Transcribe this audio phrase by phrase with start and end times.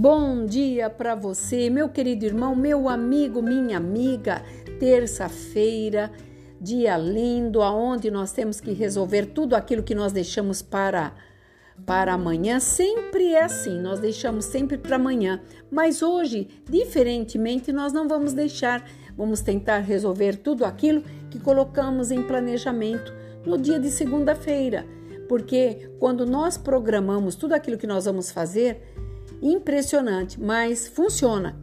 [0.00, 4.44] Bom dia para você, meu querido irmão, meu amigo, minha amiga.
[4.78, 6.12] Terça-feira,
[6.60, 11.16] dia lindo, aonde nós temos que resolver tudo aquilo que nós deixamos para
[11.84, 12.60] para amanhã.
[12.60, 15.40] Sempre é assim, nós deixamos sempre para amanhã.
[15.68, 18.88] Mas hoje, diferentemente, nós não vamos deixar.
[19.16, 23.12] Vamos tentar resolver tudo aquilo que colocamos em planejamento
[23.44, 24.86] no dia de segunda-feira.
[25.28, 28.80] Porque quando nós programamos tudo aquilo que nós vamos fazer,
[29.42, 31.56] impressionante, mas funciona,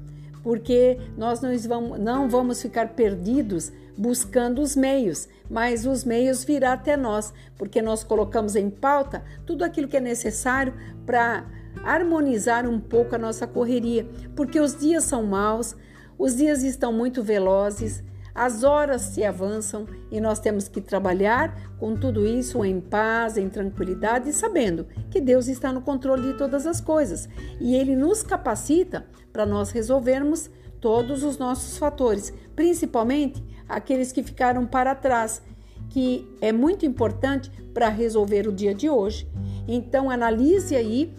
[0.43, 7.33] porque nós não vamos, ficar perdidos buscando os meios, mas os meios virão até nós,
[7.57, 10.73] porque nós colocamos em pauta tudo aquilo que é necessário
[11.05, 11.45] para
[11.83, 15.75] harmonizar um pouco a nossa correria, porque os dias são maus,
[16.17, 18.03] os dias estão muito velozes,
[18.35, 23.47] as horas se avançam e nós temos que trabalhar com tudo isso em paz, em
[23.47, 27.29] tranquilidade, sabendo que Deus está no controle de todas as coisas
[27.61, 30.49] e Ele nos capacita para nós resolvermos
[30.81, 35.41] todos os nossos fatores, principalmente aqueles que ficaram para trás,
[35.89, 39.29] que é muito importante para resolver o dia de hoje.
[39.65, 41.15] Então, analise aí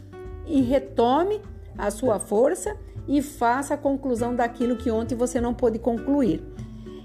[0.46, 1.40] e retome
[1.78, 2.76] a sua força
[3.08, 6.42] e faça a conclusão daquilo que ontem você não pôde concluir.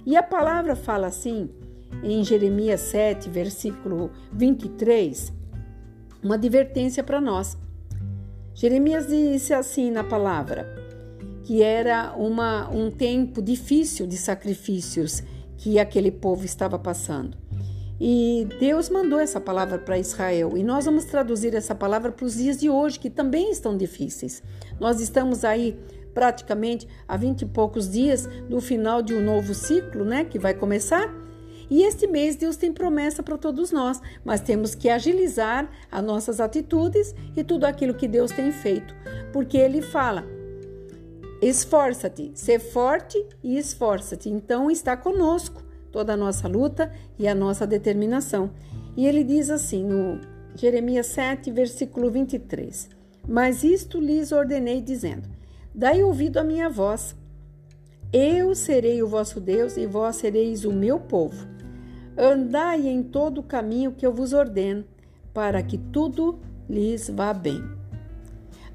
[0.05, 1.49] E a palavra fala assim,
[2.03, 5.31] em Jeremias 7, versículo 23,
[6.23, 7.57] uma advertência para nós.
[8.53, 10.67] Jeremias disse assim na palavra,
[11.43, 15.23] que era uma, um tempo difícil de sacrifícios
[15.57, 17.37] que aquele povo estava passando.
[17.99, 22.35] E Deus mandou essa palavra para Israel e nós vamos traduzir essa palavra para os
[22.35, 24.41] dias de hoje, que também estão difíceis.
[24.79, 25.77] Nós estamos aí
[26.13, 30.53] praticamente há vinte e poucos dias do final de um novo ciclo, né, que vai
[30.53, 31.13] começar.
[31.69, 36.41] E este mês Deus tem promessa para todos nós, mas temos que agilizar as nossas
[36.41, 38.93] atitudes e tudo aquilo que Deus tem feito,
[39.31, 40.25] porque Ele fala:
[41.41, 44.29] esforça-te, ser forte e esforça-te.
[44.29, 48.51] Então está conosco toda a nossa luta e a nossa determinação.
[48.95, 50.19] E ele diz assim no
[50.55, 52.89] Jeremias 7, versículo 23:
[53.27, 55.27] Mas isto lhes ordenei, dizendo:
[55.73, 57.15] Dai ouvido à minha voz.
[58.11, 61.47] Eu serei o vosso Deus e vós sereis o meu povo.
[62.17, 64.83] Andai em todo o caminho que eu vos ordeno,
[65.33, 66.39] para que tudo
[66.69, 67.63] lhes vá bem.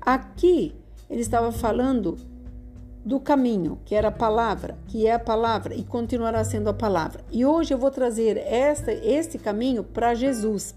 [0.00, 0.74] Aqui
[1.10, 2.16] ele estava falando
[3.04, 7.22] do caminho, que era a palavra, que é a palavra e continuará sendo a palavra.
[7.30, 10.74] E hoje eu vou trazer esta, este caminho para Jesus.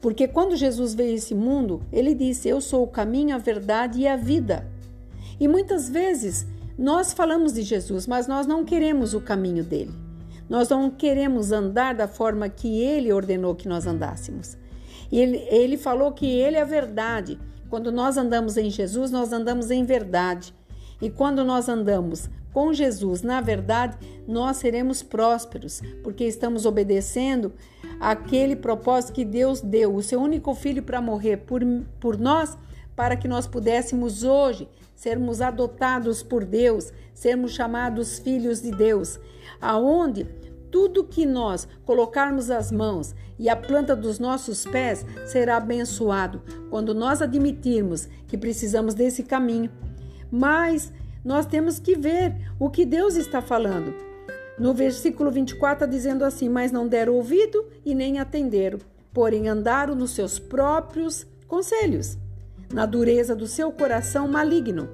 [0.00, 4.00] Porque quando Jesus veio a esse mundo, ele disse: Eu sou o caminho, a verdade
[4.00, 4.66] e a vida.
[5.40, 6.46] E muitas vezes
[6.78, 9.92] nós falamos de Jesus, mas nós não queremos o caminho dele.
[10.48, 14.58] Nós não queremos andar da forma que ele ordenou que nós andássemos.
[15.10, 17.38] Ele, ele falou que ele é a verdade.
[17.68, 20.54] Quando nós andamos em Jesus, nós andamos em verdade.
[21.00, 23.96] E quando nós andamos com Jesus na verdade,
[24.26, 27.52] nós seremos prósperos, porque estamos obedecendo
[28.00, 31.62] aquele propósito que Deus deu, o seu único filho para morrer por,
[32.00, 32.58] por nós,
[33.00, 39.18] para que nós pudéssemos hoje sermos adotados por Deus, sermos chamados filhos de Deus,
[39.58, 40.26] aonde
[40.70, 46.92] tudo que nós colocarmos as mãos e a planta dos nossos pés será abençoado quando
[46.92, 49.70] nós admitirmos que precisamos desse caminho.
[50.30, 50.92] Mas
[51.24, 53.94] nós temos que ver o que Deus está falando.
[54.58, 58.78] No versículo 24 está dizendo assim: Mas não deram ouvido e nem atenderam,
[59.10, 62.18] porém andaram nos seus próprios conselhos
[62.72, 64.88] na dureza do seu coração maligno.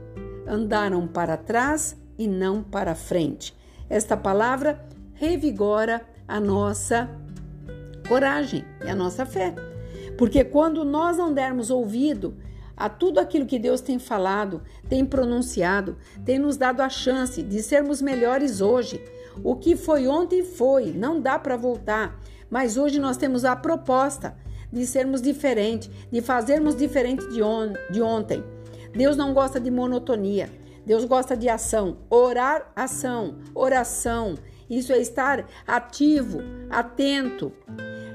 [0.46, 3.56] Andaram para trás e não para frente.
[3.88, 7.08] Esta palavra revigora a nossa
[8.08, 9.54] coragem e a nossa fé.
[10.16, 12.36] Porque quando nós não dermos ouvido
[12.76, 17.62] a tudo aquilo que Deus tem falado, tem pronunciado, tem nos dado a chance de
[17.62, 19.02] sermos melhores hoje.
[19.42, 22.18] O que foi ontem foi, não dá para voltar.
[22.50, 24.36] Mas hoje nós temos a proposta
[24.72, 28.42] de sermos diferentes, de fazermos diferente de, on de ontem.
[28.92, 30.50] Deus não gosta de monotonia.
[30.86, 31.98] Deus gosta de ação.
[32.08, 33.38] Orar, ação.
[33.54, 34.36] Oração.
[34.70, 36.38] Isso é estar ativo,
[36.70, 37.52] atento,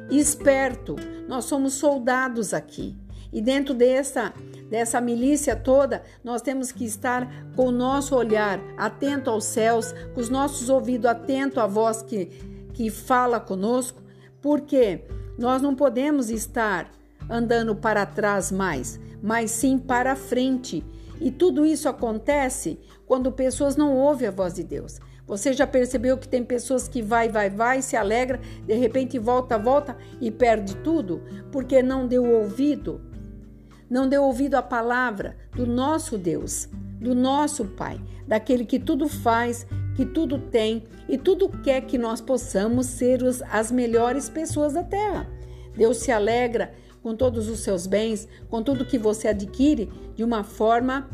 [0.10, 0.96] esperto.
[1.28, 2.98] Nós somos soldados aqui.
[3.32, 4.34] E dentro dessa,
[4.70, 10.20] dessa milícia toda, nós temos que estar com o nosso olhar atento aos céus, com
[10.20, 12.26] os nossos ouvidos atentos à voz que,
[12.74, 14.02] que fala conosco,
[14.42, 15.06] porque
[15.38, 16.92] nós não podemos estar
[17.30, 20.84] andando para trás mais, mas sim para frente.
[21.20, 25.00] E tudo isso acontece quando pessoas não ouvem a voz de Deus.
[25.28, 29.58] Você já percebeu que tem pessoas que vai, vai, vai, se alegra, de repente volta,
[29.58, 33.12] volta e perde tudo porque não deu ouvido?
[33.92, 39.68] não deu ouvido à palavra do nosso Deus, do nosso Pai, daquele que tudo faz,
[39.96, 44.84] que tudo tem e tudo quer que nós possamos ser os, as melhores pessoas da
[44.84, 45.28] terra.
[45.76, 50.44] Deus se alegra com todos os seus bens, com tudo que você adquire de uma
[50.44, 51.10] forma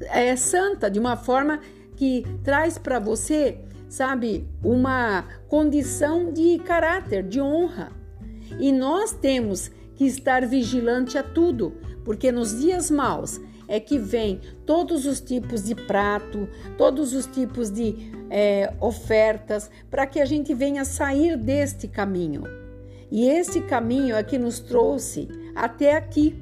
[0.00, 1.60] é, santa, de uma forma
[1.96, 3.58] que traz para você,
[3.88, 7.92] sabe, uma condição de caráter, de honra.
[8.58, 11.74] E nós temos que estar vigilante a tudo,
[12.04, 13.40] porque nos dias maus
[13.72, 16.46] é que vem todos os tipos de prato,
[16.76, 22.42] todos os tipos de é, ofertas, para que a gente venha sair deste caminho.
[23.10, 26.36] E esse caminho é que nos trouxe até aqui.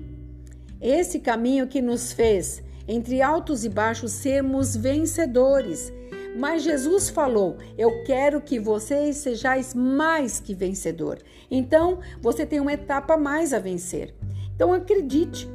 [0.80, 5.92] Esse caminho que nos fez, entre altos e baixos, sermos vencedores.
[6.36, 11.18] Mas Jesus falou: Eu quero que vocês sejais mais que vencedor.
[11.48, 14.12] Então, você tem uma etapa mais a vencer.
[14.52, 15.48] Então, acredite.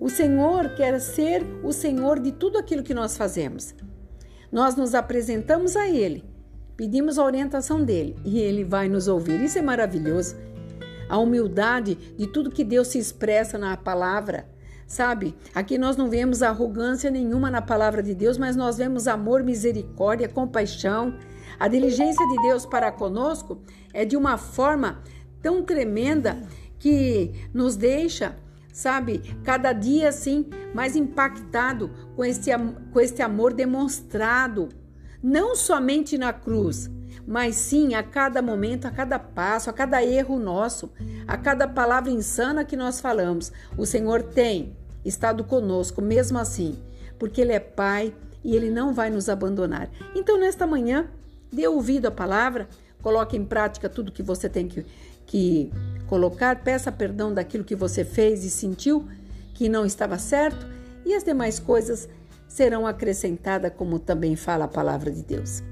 [0.00, 3.74] O Senhor quer ser o Senhor de tudo aquilo que nós fazemos.
[4.50, 6.24] Nós nos apresentamos a Ele,
[6.74, 9.38] pedimos a orientação dele e Ele vai nos ouvir.
[9.42, 10.36] Isso é maravilhoso
[11.06, 14.48] a humildade de tudo que Deus se expressa na palavra.
[14.86, 19.42] Sabe, aqui nós não vemos arrogância nenhuma na palavra de Deus, mas nós vemos amor,
[19.42, 21.14] misericórdia, compaixão.
[21.58, 23.60] A diligência de Deus para conosco
[23.92, 25.02] é de uma forma
[25.42, 26.40] tão tremenda
[26.78, 28.36] que nos deixa,
[28.72, 32.50] sabe, cada dia assim mais impactado com este,
[32.92, 34.68] com amor demonstrado,
[35.22, 36.90] não somente na cruz,
[37.26, 40.90] mas sim a cada momento, a cada passo, a cada erro nosso,
[41.26, 43.52] a cada palavra insana que nós falamos.
[43.76, 46.78] O Senhor tem estado conosco mesmo assim,
[47.18, 49.88] porque Ele é Pai e Ele não vai nos abandonar.
[50.14, 51.06] Então, nesta manhã,
[51.52, 52.68] dê ouvido à palavra,
[53.02, 54.86] coloque em prática tudo que você tem que,
[55.26, 55.70] que
[56.10, 59.06] colocar, peça perdão daquilo que você fez e sentiu
[59.54, 60.66] que não estava certo,
[61.06, 62.08] e as demais coisas
[62.48, 65.62] serão acrescentadas, como também fala a palavra de Deus.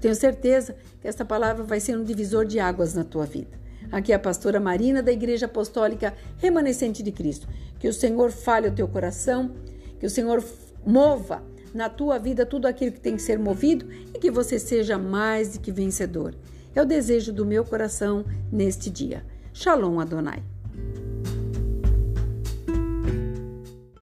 [0.00, 3.58] Tenho certeza que esta palavra vai ser um divisor de águas na tua vida.
[3.92, 7.46] Aqui é a pastora Marina da Igreja Apostólica Remanescente de Cristo.
[7.78, 9.54] Que o Senhor fale o teu coração,
[10.00, 10.42] que o Senhor
[10.86, 11.42] mova
[11.74, 15.52] na tua vida tudo aquilo que tem que ser movido e que você seja mais
[15.52, 16.34] do que vencedor.
[16.74, 19.33] É o desejo do meu coração neste dia.
[19.54, 20.42] Shalom Adonai.